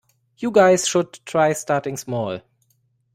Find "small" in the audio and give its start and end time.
1.95-2.39